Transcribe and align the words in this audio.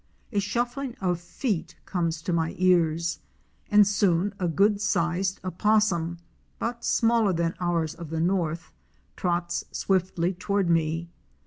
A 0.31 0.39
shuffling 0.39 0.95
of 0.99 1.19
feet 1.19 1.75
comes 1.85 2.23
to 2.23 2.33
my 2.33 2.55
ears 2.57 3.19
and 3.69 3.85
soon 3.85 4.33
a 4.39 4.47
good 4.47 4.81
sized 4.81 5.39
opos 5.43 5.83
sum, 5.83 6.17
but 6.57 6.83
smaller 6.83 7.33
than 7.33 7.53
ours 7.59 7.93
of 7.93 8.09
the 8.09 8.19
north, 8.19 8.73
trots 9.15 9.63
swiftly 9.71 10.33
toward 10.33 10.71
me. 10.71 11.11